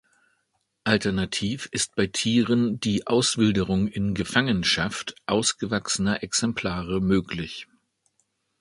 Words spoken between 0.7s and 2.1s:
Alternativ ist bei